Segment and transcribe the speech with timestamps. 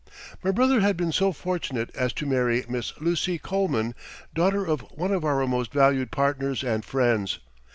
[0.43, 3.93] My brother had been so fortunate as to marry Miss Lucy Coleman,
[4.33, 7.37] daughter of one of our most valued partners and friends.